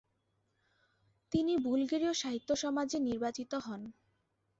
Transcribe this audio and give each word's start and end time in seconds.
তিনি 1.31 1.53
বুলগেরীয় 1.57 2.13
সাহিত্য 2.13 2.49
সমাজ– 2.55 2.91
এ 2.93 3.07
নির্বাচিত 3.07 3.51
হন। 3.65 3.81